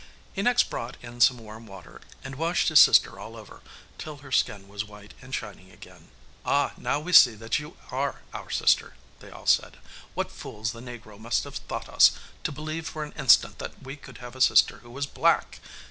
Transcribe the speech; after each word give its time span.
He 0.33 0.41
next 0.41 0.63
brought 0.71 0.97
in 1.03 1.21
some 1.21 1.37
warm 1.37 1.67
water, 1.67 2.01
and 2.23 2.33
washed 2.33 2.69
his 2.69 2.79
sister 2.79 3.19
all 3.19 3.37
over, 3.37 3.61
till 3.99 4.17
her 4.17 4.31
skin 4.31 4.67
was 4.67 4.83
white 4.83 5.13
and 5.21 5.31
shining 5.31 5.69
again. 5.69 6.09
'Ah, 6.43 6.73
now 6.75 6.99
we 6.99 7.13
see 7.13 7.35
that 7.35 7.59
you 7.59 7.77
are 7.91 8.23
our 8.33 8.49
sister!' 8.49 8.95
they 9.19 9.29
all 9.29 9.45
said. 9.45 9.77
'What 10.15 10.31
fools 10.31 10.71
the 10.71 10.79
negro 10.81 11.19
must 11.19 11.43
have 11.43 11.57
thought 11.57 11.87
us, 11.87 12.13
to 12.43 12.51
believe 12.51 12.89
for 12.89 13.03
an 13.03 13.13
instant 13.15 13.59
that 13.59 13.83
we 13.83 13.95
could 13.95 14.17
have 14.17 14.35
a 14.35 14.41
sister 14.41 14.77
who 14.79 14.89
was 14.89 15.05
black! 15.05 15.59